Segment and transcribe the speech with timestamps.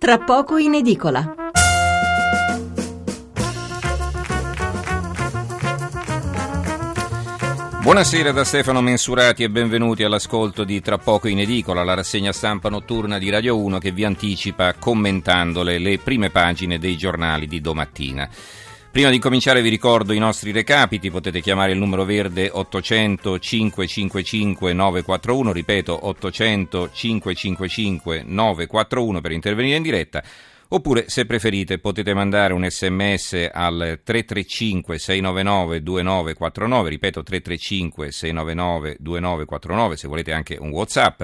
[0.00, 1.34] tra poco in edicola.
[7.82, 12.70] Buonasera da Stefano Mensurati e benvenuti all'ascolto di Tra poco in edicola, la rassegna stampa
[12.70, 18.26] notturna di Radio 1 che vi anticipa commentandole le prime pagine dei giornali di domattina.
[18.92, 24.72] Prima di cominciare vi ricordo i nostri recapiti, potete chiamare il numero verde 800 555
[24.72, 30.24] 941, ripeto 800 555 941 per intervenire in diretta,
[30.70, 39.96] oppure se preferite potete mandare un sms al 335 699 2949, ripeto 335 699 2949
[39.96, 41.22] se volete anche un whatsapp.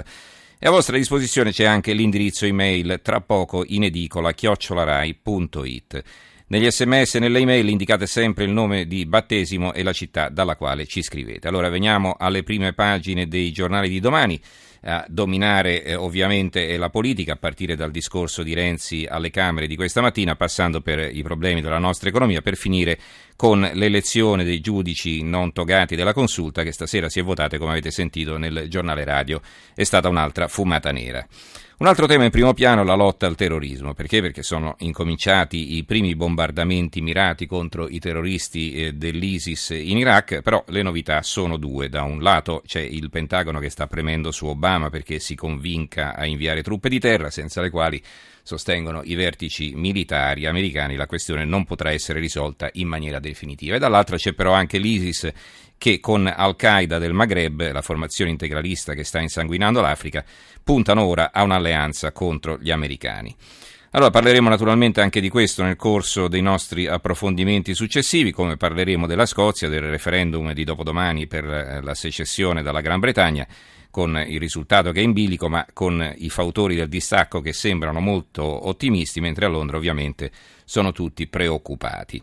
[0.57, 6.05] E a vostra disposizione c'è anche l'indirizzo email tra poco in edicola chiocciolarai.it.
[6.48, 10.54] Negli sms e nelle email indicate sempre il nome di battesimo e la città dalla
[10.54, 11.48] quale ci scrivete.
[11.48, 14.41] Allora veniamo alle prime pagine dei giornali di domani.
[14.83, 19.77] A dominare eh, ovviamente la politica, a partire dal discorso di Renzi alle Camere di
[19.77, 22.99] questa mattina, passando per i problemi della nostra economia, per finire
[23.37, 27.91] con l'elezione dei giudici non togati della consulta, che stasera si è votata, come avete
[27.91, 29.41] sentito nel giornale radio,
[29.74, 31.27] è stata un'altra fumata nera.
[31.79, 33.93] Un altro tema in primo piano è la lotta al terrorismo.
[33.93, 34.23] Perché?
[34.23, 40.65] Perché sono incominciati i primi bombardamenti mirati contro i terroristi eh, dell'ISIS in Iraq, però
[40.68, 41.90] le novità sono due.
[41.90, 46.26] Da un lato c'è il Pentagono che sta premendo su Obama perché si convinca a
[46.26, 48.02] inviare truppe di terra, senza le quali
[48.42, 53.76] sostengono i vertici militari americani, la questione non potrà essere risolta in maniera definitiva.
[53.76, 55.32] E dall'altra c'è però anche l'ISIS
[55.78, 60.24] che con Al-Qaeda del Maghreb, la formazione integralista che sta insanguinando l'Africa,
[60.62, 63.34] puntano ora a un'alleanza contro gli americani.
[63.90, 69.25] Allora parleremo naturalmente anche di questo nel corso dei nostri approfondimenti successivi, come parleremo della
[69.25, 73.47] Scozia, del referendum di dopodomani per eh, la secessione dalla Gran Bretagna,
[73.97, 77.99] con il risultato che è in bilico, ma con i fautori del distacco che sembrano
[77.99, 80.31] molto ottimisti, mentre a Londra ovviamente
[80.66, 82.22] sono tutti preoccupati.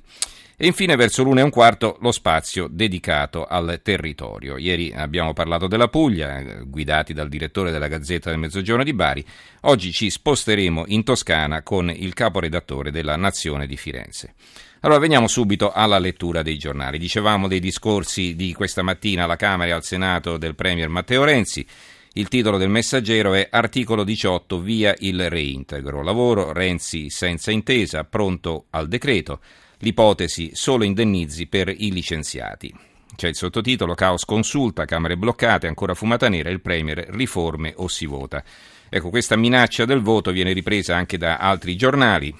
[0.56, 4.58] E infine verso l'una e un quarto lo spazio dedicato al territorio.
[4.58, 9.26] Ieri abbiamo parlato della Puglia, eh, guidati dal direttore della Gazzetta del Mezzogiorno di Bari.
[9.62, 14.36] Oggi ci sposteremo in Toscana con il caporedattore della Nazione di Firenze.
[14.82, 17.00] Allora veniamo subito alla lettura dei giornali.
[17.00, 21.66] Dicevamo dei discorsi di questa mattina alla Camera e al Senato del Premier Matteo Renzi.
[22.14, 26.04] Il titolo del messaggero è Articolo 18 via il reintegro.
[26.04, 29.40] Lavoro Renzi senza intesa, pronto al decreto.
[29.84, 32.74] L'ipotesi solo indennizi per i licenziati.
[33.18, 38.06] C'è il sottotitolo Caos consulta, Camere bloccate, ancora fumata nera, il Premier riforme o si
[38.06, 38.42] vota.
[38.88, 42.34] Ecco, questa minaccia del voto viene ripresa anche da altri giornali.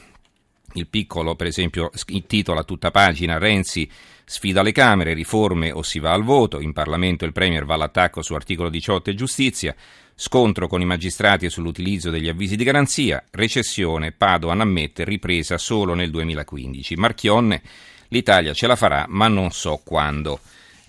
[0.76, 1.92] Il piccolo, per esempio,
[2.26, 3.92] titola a tutta pagina Renzi
[4.24, 6.62] sfida le Camere, riforme o si va al voto.
[6.62, 9.76] In Parlamento il Premier va all'attacco su articolo 18 e giustizia.
[10.16, 16.12] Scontro con i magistrati sull'utilizzo degli avvisi di garanzia, recessione, Padoan ammette ripresa solo nel
[16.12, 16.96] 2015.
[16.96, 17.62] Marchionne,
[18.10, 20.40] l'Italia ce la farà, ma non so quando.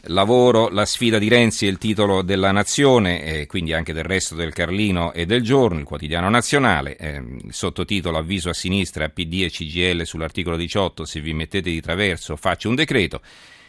[0.09, 4.35] Lavoro, la sfida di Renzi è il titolo della Nazione, e quindi anche del resto
[4.35, 6.97] del Carlino e del Giorno, il quotidiano nazionale.
[6.97, 12.37] Eh, sottotitolo Avviso a sinistra, PD e CGL sull'articolo 18, se vi mettete di traverso
[12.37, 13.23] faccio un decreto.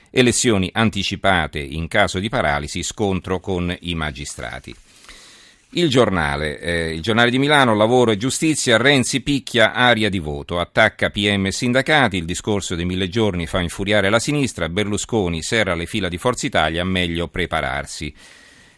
[0.09, 4.75] Elezioni anticipate in caso di paralisi, scontro con i magistrati.
[5.77, 10.57] Il giornale, eh, il giornale di Milano, lavoro e giustizia, Renzi picchia aria di voto,
[10.57, 15.75] attacca PM e sindacati, il discorso dei mille giorni fa infuriare la sinistra, Berlusconi serra
[15.75, 18.13] le fila di Forza Italia, meglio prepararsi.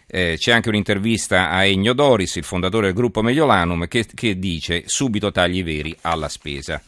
[0.07, 4.81] Eh, c'è anche un'intervista a Ennio Doris, il fondatore del gruppo Mediolanum, che, che dice
[4.87, 6.81] subito tagli veri alla spesa.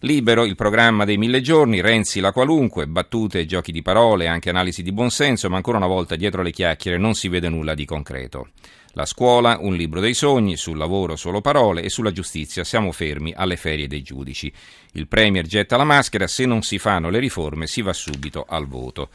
[0.00, 4.82] Libero il programma dei mille giorni, Renzi la qualunque, battute, giochi di parole, anche analisi
[4.82, 8.48] di buonsenso, ma ancora una volta dietro le chiacchiere non si vede nulla di concreto.
[8.96, 13.32] La scuola, un libro dei sogni, sul lavoro solo parole e sulla giustizia siamo fermi
[13.34, 14.52] alle ferie dei giudici.
[14.92, 18.68] Il Premier getta la maschera, se non si fanno le riforme si va subito al
[18.68, 19.08] voto.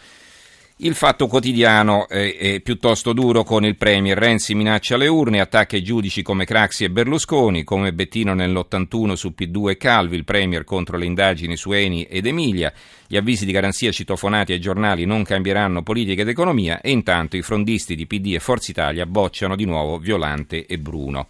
[0.81, 4.17] Il fatto quotidiano è, è, piuttosto duro con il Premier.
[4.17, 9.33] Renzi minaccia le urne, attacca i giudici come Craxi e Berlusconi, come Bettino nell'81 su
[9.37, 12.71] P2 e Calvi, il Premier contro le indagini su Eni ed Emilia.
[13.05, 17.41] Gli avvisi di garanzia citofonati ai giornali non cambieranno politica ed economia e intanto i
[17.41, 21.27] frondisti di PD e Forza Italia bocciano di nuovo Violante e Bruno.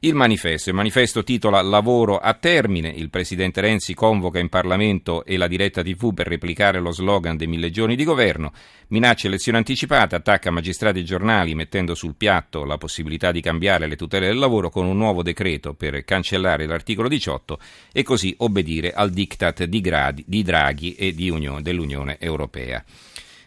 [0.00, 0.68] Il manifesto.
[0.68, 2.88] Il manifesto titola Lavoro a termine.
[2.88, 7.48] Il presidente Renzi convoca in Parlamento e la diretta TV per replicare lo slogan dei
[7.48, 8.52] mille giorni di governo.
[8.90, 13.96] Minaccia elezione anticipata, attacca magistrati e giornali mettendo sul piatto la possibilità di cambiare le
[13.96, 17.58] tutele del lavoro con un nuovo decreto per cancellare l'articolo 18
[17.92, 22.84] e così obbedire al diktat di, gradi, di Draghi e di Unione, dell'Unione Europea.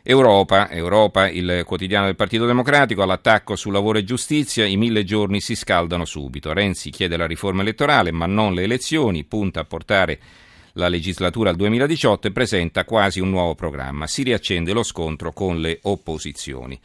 [0.03, 5.41] Europa, Europa, il quotidiano del Partito Democratico, all'attacco su lavoro e giustizia, i mille giorni
[5.41, 6.53] si scaldano subito.
[6.53, 10.19] Renzi chiede la riforma elettorale ma non le elezioni, punta a portare
[10.73, 14.07] la legislatura al 2018 e presenta quasi un nuovo programma.
[14.07, 16.79] Si riaccende lo scontro con le opposizioni.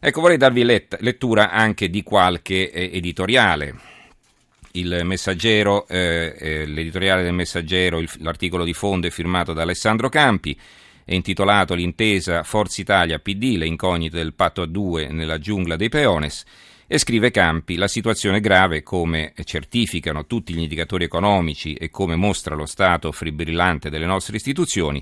[0.00, 3.74] Ecco, vorrei darvi let- lettura anche di qualche eh, editoriale.
[4.72, 4.82] Eh,
[6.38, 10.58] eh, l'editoriale del Messaggero, il, l'articolo di fondo è firmato da Alessandro Campi
[11.08, 15.88] è intitolato L'intesa Forza Italia PD, le incognite del patto a due nella giungla dei
[15.88, 16.44] peones.
[16.88, 22.16] E scrive Campi, la situazione è grave come certificano tutti gli indicatori economici e come
[22.16, 25.00] mostra lo stato fibrillante delle nostre istituzioni,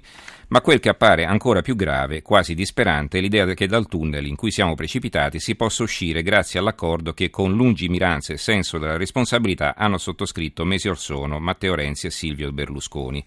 [0.48, 4.36] ma quel che appare ancora più grave, quasi disperante, è l'idea che dal tunnel in
[4.36, 9.74] cui siamo precipitati si possa uscire grazie all'accordo che con lungimiranza e senso della responsabilità
[9.74, 13.24] hanno sottoscritto mesi or sono Matteo Renzi e Silvio Berlusconi.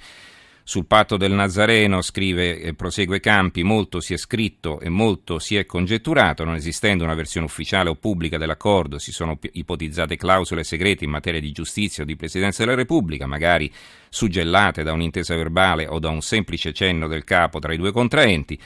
[0.69, 5.55] Sul patto del Nazareno, scrive e prosegue Campi, molto si è scritto e molto si
[5.55, 11.05] è congetturato, non esistendo una versione ufficiale o pubblica dell'accordo, si sono ipotizzate clausole segrete
[11.05, 13.71] in materia di giustizia o di Presidenza della Repubblica, magari
[14.09, 18.59] suggellate da un'intesa verbale o da un semplice cenno del capo tra i due contraenti.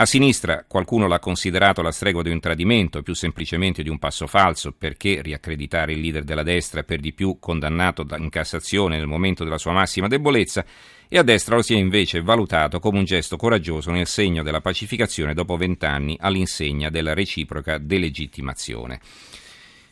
[0.00, 4.28] A sinistra qualcuno l'ha considerato la stregua di un tradimento, più semplicemente di un passo
[4.28, 9.42] falso, perché riaccreditare il leader della destra, per di più condannato in Cassazione nel momento
[9.42, 10.64] della sua massima debolezza,
[11.08, 14.60] e a destra lo si è invece valutato come un gesto coraggioso nel segno della
[14.60, 19.00] pacificazione dopo vent'anni all'insegna della reciproca delegittimazione.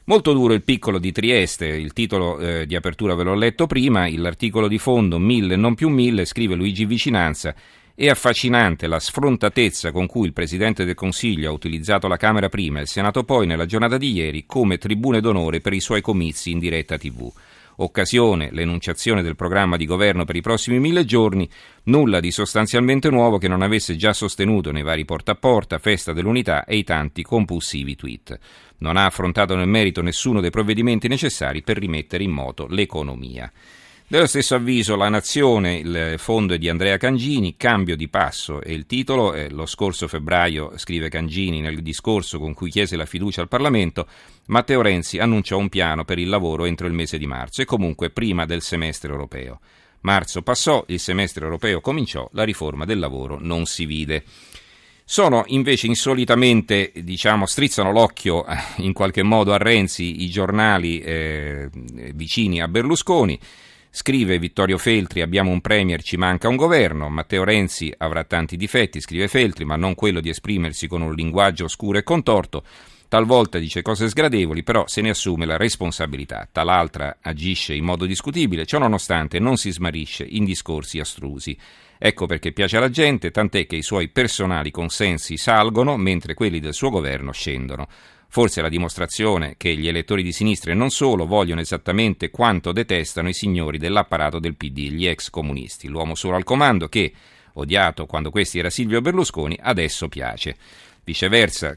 [0.04, 4.08] Molto duro il piccolo di Trieste, il titolo eh, di apertura ve l'ho letto prima,
[4.08, 7.52] l'articolo di fondo mille non più mille, scrive Luigi Vicinanza,
[7.98, 12.78] è affascinante la sfrontatezza con cui il Presidente del Consiglio ha utilizzato la Camera prima
[12.78, 16.50] e il Senato poi nella giornata di ieri come tribune d'onore per i suoi comizi
[16.50, 17.32] in diretta TV.
[17.76, 21.48] Occasione, l'enunciazione del programma di governo per i prossimi mille giorni,
[21.84, 26.12] nulla di sostanzialmente nuovo che non avesse già sostenuto nei vari porta a porta, festa
[26.12, 28.38] dell'unità e i tanti compulsivi tweet.
[28.78, 33.50] Non ha affrontato nel merito nessuno dei provvedimenti necessari per rimettere in moto l'economia.
[34.08, 38.70] Dello stesso avviso La Nazione, il fondo è di Andrea Cangini, Cambio di passo è
[38.70, 43.40] il titolo, eh, lo scorso febbraio, scrive Cangini nel discorso con cui chiese la fiducia
[43.40, 44.06] al Parlamento,
[44.46, 48.10] Matteo Renzi annunciò un piano per il lavoro entro il mese di marzo e comunque
[48.10, 49.58] prima del semestre europeo.
[50.02, 54.22] Marzo passò, il semestre europeo cominciò, la riforma del lavoro non si vide.
[55.04, 61.68] Sono invece insolitamente, diciamo, strizzano l'occhio eh, in qualche modo a Renzi i giornali eh,
[62.14, 63.36] vicini a Berlusconi.
[63.96, 67.08] Scrive Vittorio Feltri, abbiamo un Premier, ci manca un governo.
[67.08, 71.64] Matteo Renzi avrà tanti difetti, scrive Feltri, ma non quello di esprimersi con un linguaggio
[71.64, 72.62] oscuro e contorto.
[73.08, 76.46] Talvolta dice cose sgradevoli, però se ne assume la responsabilità.
[76.52, 81.56] Tal'altra agisce in modo discutibile, ciò nonostante non si smarisce in discorsi astrusi.
[81.96, 86.74] Ecco perché piace alla gente, tant'è che i suoi personali consensi salgono mentre quelli del
[86.74, 87.88] suo governo scendono.
[88.36, 93.30] Forse la dimostrazione che gli elettori di sinistra e non solo vogliono esattamente quanto detestano
[93.30, 97.14] i signori dell'apparato del PD, gli ex comunisti, l'uomo solo al comando che,
[97.54, 100.54] odiato quando questi era Silvio Berlusconi, adesso piace.
[101.02, 101.74] Viceversa,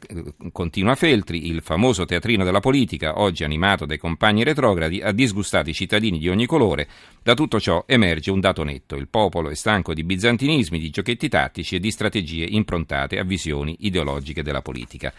[0.51, 5.73] continua Feltri, il famoso teatrino della politica, oggi animato dai compagni retrogradi, ha disgustato i
[5.73, 6.89] cittadini di ogni colore.
[7.23, 8.97] Da tutto ciò emerge un dato netto.
[8.97, 13.77] Il popolo è stanco di bizantinismi, di giochetti tattici e di strategie improntate a visioni
[13.79, 15.13] ideologiche della politica.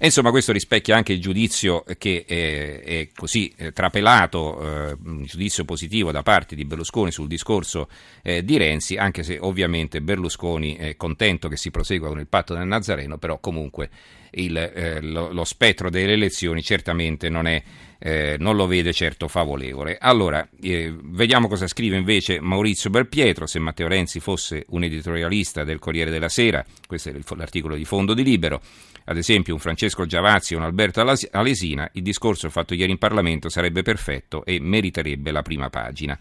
[0.00, 4.60] E insomma questo rispecchia anche il giudizio che è, è così eh, trapelato,
[4.90, 7.88] eh, un giudizio positivo da parte di Berlusconi sul discorso
[8.22, 12.54] eh, di Renzi, anche se ovviamente Berlusconi è contento che si prosegua con il patto
[12.54, 13.90] del Nazareno, però comunque
[14.32, 17.60] il, eh, lo, lo, spettro delle elezioni certamente non, è,
[17.98, 19.98] eh, non lo vede certo favorevole.
[20.00, 25.78] Allora, eh, vediamo cosa scrive invece Maurizio Belpietro, se Matteo Renzi fosse un editorialista del
[25.78, 28.60] Corriere della Sera, questo è l'articolo di fondo di Libero,
[29.04, 31.00] ad esempio un Francesco Giavazzi o un Alberto
[31.32, 36.18] Alesina, il discorso fatto ieri in Parlamento sarebbe perfetto e meriterebbe la prima pagina.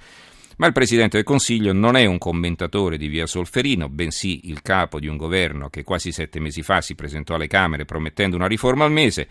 [0.59, 4.99] Ma il Presidente del Consiglio non è un commentatore di via Solferino, bensì il capo
[4.99, 8.83] di un governo che quasi sette mesi fa si presentò alle Camere promettendo una riforma
[8.83, 9.27] al mese.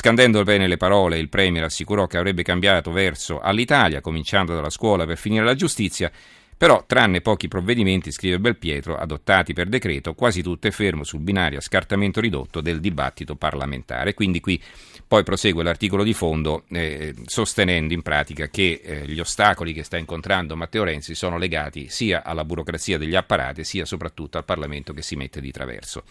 [0.00, 5.04] Scandendo bene le parole, il Premier assicurò che avrebbe cambiato verso all'Italia, cominciando dalla scuola
[5.06, 6.08] per finire la giustizia,
[6.56, 11.58] però, tranne pochi provvedimenti, scrive Belpietro, adottati per decreto, quasi tutto è fermo sul binario
[11.58, 14.14] a scartamento ridotto del dibattito parlamentare.
[14.14, 14.62] Quindi qui
[15.04, 19.96] poi prosegue l'articolo di fondo eh, sostenendo in pratica che eh, gli ostacoli che sta
[19.96, 25.02] incontrando Matteo Renzi sono legati sia alla burocrazia degli apparati sia soprattutto al Parlamento che
[25.02, 26.04] si mette di traverso.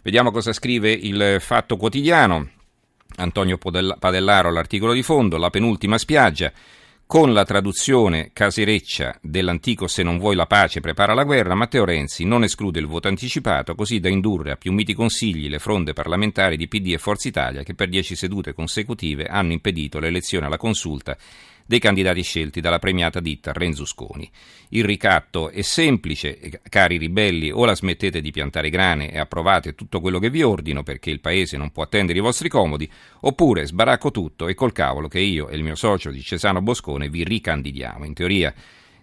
[0.00, 2.56] Vediamo cosa scrive il Fatto Quotidiano.
[3.18, 6.52] Antonio Padellaro, l'articolo di fondo, la penultima spiaggia.
[7.06, 12.24] Con la traduzione casereccia dell'antico Se non vuoi la pace, prepara la guerra, Matteo Renzi
[12.24, 16.58] non esclude il voto anticipato, così da indurre a più miti consigli le fronde parlamentari
[16.58, 21.16] di PD e Forza Italia che per dieci sedute consecutive hanno impedito l'elezione alla consulta
[21.68, 24.28] dei candidati scelti dalla premiata ditta Renzusconi.
[24.70, 30.00] Il ricatto è semplice, cari ribelli, o la smettete di piantare grane e approvate tutto
[30.00, 34.10] quello che vi ordino perché il paese non può attendere i vostri comodi, oppure sbaracco
[34.10, 38.06] tutto e col cavolo che io e il mio socio di Cesano Boscone vi ricandidiamo.
[38.06, 38.54] In teoria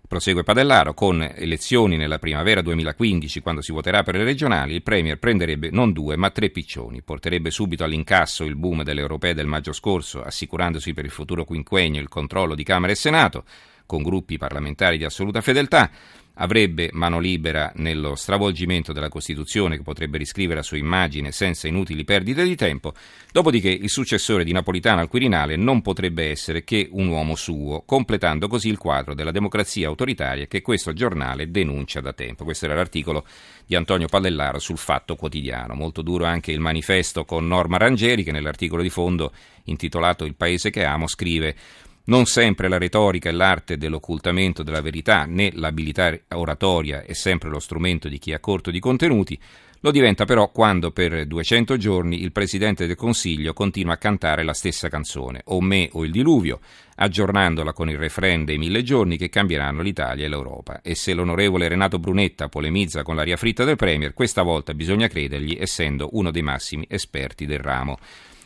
[0.07, 5.17] Prosegue Padellaro, con elezioni nella primavera 2015, quando si voterà per le regionali, il Premier
[5.17, 9.73] prenderebbe non due ma tre piccioni, porterebbe subito all'incasso il boom delle europee del maggio
[9.73, 13.45] scorso, assicurandosi per il futuro quinquennio il controllo di Camera e Senato,
[13.85, 15.89] con gruppi parlamentari di assoluta fedeltà,
[16.35, 22.03] avrebbe mano libera nello stravolgimento della Costituzione che potrebbe riscrivere a sua immagine senza inutili
[22.03, 22.93] perdite di tempo,
[23.31, 28.47] dopodiché il successore di Napolitano al Quirinale non potrebbe essere che un uomo suo, completando
[28.47, 32.43] così il quadro della democrazia autoritaria che questo giornale denuncia da tempo.
[32.43, 33.25] Questo era l'articolo
[33.65, 35.73] di Antonio Pallellaro sul Fatto Quotidiano.
[35.73, 39.31] Molto duro anche il manifesto con Norma Rangeri che nell'articolo di fondo
[39.65, 41.55] intitolato Il paese che amo scrive
[42.05, 47.59] non sempre la retorica è l'arte dell'occultamento della verità, né l'abilità oratoria è sempre lo
[47.59, 49.39] strumento di chi ha corto di contenuti,
[49.85, 54.53] lo diventa però quando per 200 giorni il Presidente del Consiglio continua a cantare la
[54.53, 56.59] stessa canzone, o me o il diluvio,
[56.95, 60.81] aggiornandola con il refrain dei mille giorni che cambieranno l'Italia e l'Europa.
[60.81, 65.55] E se l'onorevole Renato Brunetta polemizza con l'aria fritta del Premier, questa volta bisogna credergli,
[65.59, 67.99] essendo uno dei massimi esperti del ramo.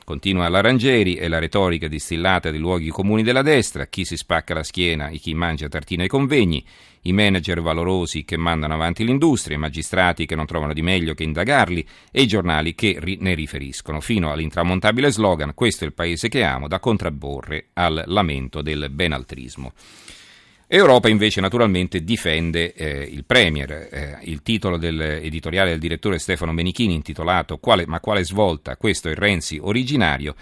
[0.10, 4.56] Continua la Rangeri e la retorica distillata dei luoghi comuni della destra, chi si spacca
[4.56, 6.66] la schiena e chi mangia tartine ai convegni,
[7.02, 11.22] i manager valorosi che mandano avanti l'industria, i magistrati che non trovano di meglio che
[11.22, 16.44] indagarli e i giornali che ne riferiscono, fino all'intramontabile slogan questo è il paese che
[16.44, 19.74] amo, da contrabborre al lamento del benaltrismo.
[20.72, 23.72] Europa invece naturalmente difende eh, il Premier.
[23.72, 28.78] Eh, il titolo dell'editoriale del direttore Stefano Menichini intitolato quale, Ma quale svolta?
[28.78, 30.36] Questo è il Renzi originario.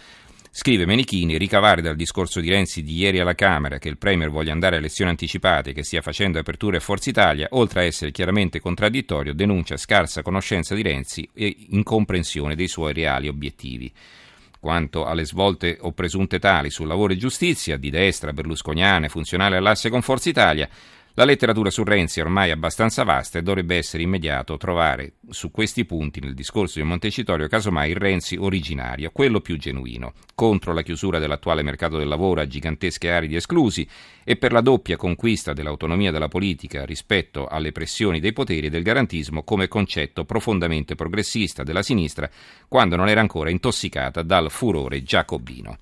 [0.52, 4.52] Scrive Menichini, ricavare dal discorso di Renzi di ieri alla Camera che il Premier voglia
[4.52, 8.12] andare a elezioni anticipate e che stia facendo aperture a Forza Italia, oltre a essere
[8.12, 13.90] chiaramente contraddittorio, denuncia scarsa conoscenza di Renzi e incomprensione dei suoi reali obiettivi.
[14.68, 19.90] Quanto alle svolte o presunte tali sul lavoro e giustizia, di destra, berlusconiane, funzionali all'asse
[19.90, 20.68] con Forza Italia,
[21.18, 25.84] la letteratura su Renzi è ormai abbastanza vasta e dovrebbe essere immediato trovare su questi
[25.84, 31.18] punti nel discorso di Montecitorio casomai il Renzi originario, quello più genuino, contro la chiusura
[31.18, 33.88] dell'attuale mercato del lavoro a gigantesche aree di esclusi
[34.24, 38.84] e per la doppia conquista dell'autonomia della politica rispetto alle pressioni dei poteri e del
[38.84, 42.30] garantismo come concetto profondamente progressista della sinistra
[42.68, 45.80] quando non era ancora intossicata dal furore giacobino.